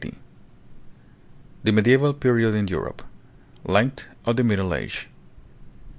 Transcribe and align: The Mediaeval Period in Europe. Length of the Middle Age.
The 1.63 1.71
Mediaeval 1.71 2.15
Period 2.15 2.55
in 2.55 2.67
Europe. 2.67 3.03
Length 3.63 4.07
of 4.25 4.35
the 4.35 4.43
Middle 4.43 4.73
Age. 4.73 5.07